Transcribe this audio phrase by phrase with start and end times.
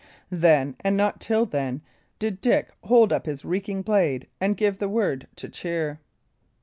[0.31, 1.83] Then, and not till then,
[2.17, 5.99] did Dick hold up his reeking blade and give the word to cheer.